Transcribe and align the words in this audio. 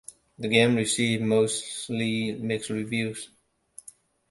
The 0.39 0.47
game 0.47 0.73
received 0.77 1.21
mostly 1.21 2.31
mixed 2.31 2.71
reviews. 2.71 3.29